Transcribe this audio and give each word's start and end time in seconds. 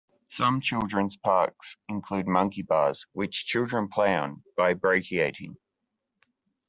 Some 0.29 0.61
children's 0.61 1.15
parks 1.15 1.77
include 1.87 2.27
monkey 2.27 2.63
bars 2.63 3.05
which 3.13 3.45
children 3.45 3.87
play 3.87 4.15
on 4.15 4.43
by 4.57 4.73
brachiating. 4.73 5.57